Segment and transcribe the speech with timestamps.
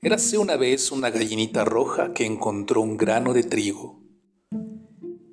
[0.00, 3.98] Érase una vez una gallinita roja que encontró un grano de trigo.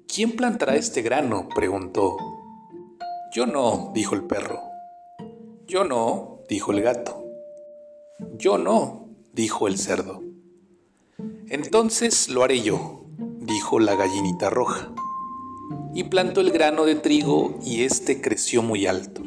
[0.08, 1.48] ¿Quién plantará este grano?
[1.54, 2.18] preguntó.
[3.32, 4.60] Yo no, dijo el perro.
[5.68, 7.24] Yo no, dijo el gato.
[8.40, 10.24] Yo no, dijo el cerdo.
[11.48, 13.06] Entonces lo haré yo,
[13.38, 14.92] dijo la gallinita roja.
[15.94, 19.22] Y plantó el grano de trigo y éste creció muy alto.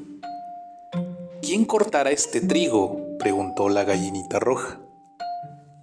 [1.43, 3.17] ¿Quién cortará este trigo?
[3.21, 4.81] preguntó la gallinita roja.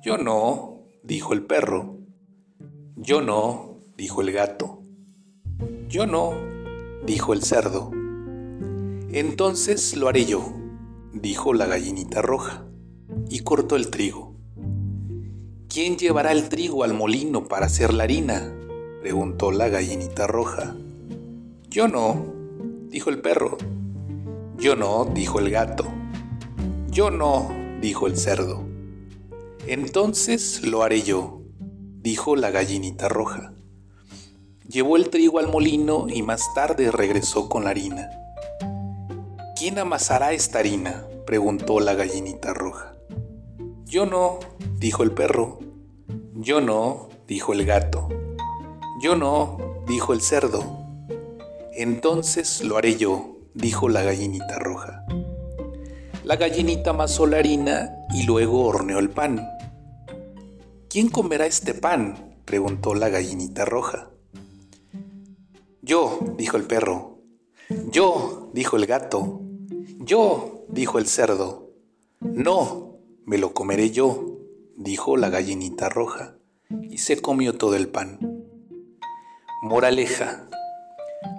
[0.06, 1.98] Yo no, dijo el perro.
[2.96, 4.84] Yo no, dijo el gato.
[5.90, 6.32] Yo no,
[7.08, 7.90] dijo el cerdo.
[9.12, 10.54] Entonces lo haré yo,
[11.12, 12.68] dijo la gallinita roja,
[13.30, 14.36] y cortó el trigo.
[15.70, 18.54] ¿Quién llevará el trigo al molino para hacer la harina?
[19.02, 20.76] preguntó la gallinita roja.
[21.68, 22.32] Yo no,
[22.90, 23.58] dijo el perro.
[24.60, 25.86] Yo no, dijo el gato.
[26.92, 27.50] Yo no,
[27.82, 28.75] dijo el cerdo.
[29.68, 31.42] Entonces lo haré yo,
[32.02, 33.54] dijo la gallinita roja.
[34.68, 38.10] Llevó el trigo al molino y más tarde regresó con la harina.
[39.58, 41.08] ¿Quién amasará esta harina?
[41.26, 42.94] preguntó la gallinita roja.
[43.86, 44.38] Yo no,
[44.78, 45.60] dijo el perro.
[46.36, 48.10] Yo no, dijo el gato.
[49.02, 50.64] Yo no, dijo el cerdo.
[51.74, 55.06] Entonces lo haré yo, dijo la gallinita roja.
[56.24, 59.55] La gallinita amasó la harina y luego horneó el pan.
[60.96, 62.38] ¿Quién comerá este pan?
[62.46, 64.12] preguntó la gallinita roja.
[65.82, 67.20] Yo, dijo el perro.
[67.92, 69.42] Yo, dijo el gato.
[70.00, 71.74] Yo, dijo el cerdo.
[72.22, 74.38] No, me lo comeré yo,
[74.78, 76.38] dijo la gallinita roja,
[76.84, 78.46] y se comió todo el pan.
[79.62, 80.48] Moraleja,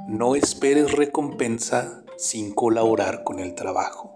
[0.06, 4.15] no esperes recompensa sin colaborar con el trabajo.